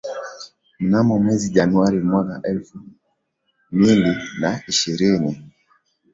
Mnamo 0.79 1.19
mwezi 1.19 1.49
Januari 1.53 1.99
mwaka 2.01 2.41
elfu 2.47 2.79
mili 3.71 4.15
na 4.39 4.61
ishirini 4.67 5.49